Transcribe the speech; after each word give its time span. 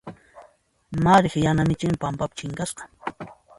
Mariq 1.03 1.33
yana 1.45 1.61
michin 1.69 1.93
pampapi 2.01 2.35
chinkasqa. 2.39 2.83